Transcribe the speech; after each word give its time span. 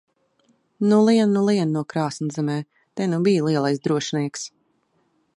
Nu, 0.91 0.97
lien 1.09 1.33
nu 1.37 1.43
lien 1.49 1.75
no 1.77 1.83
krāsns 1.93 2.39
zemē! 2.39 2.55
Te 3.01 3.07
nu 3.11 3.19
bij 3.27 3.43
lielais 3.49 3.83
drošinieks! 3.85 4.47